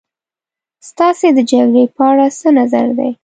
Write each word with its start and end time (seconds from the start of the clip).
ستاسې 0.89 1.27
د 1.37 1.39
جګړې 1.49 1.83
په 1.95 2.03
اړه 2.11 2.25
څه 2.39 2.49
نظر 2.59 2.87
دی. 2.97 3.09